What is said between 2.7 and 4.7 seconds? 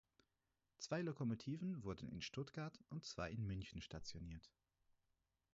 und zwei in München stationiert.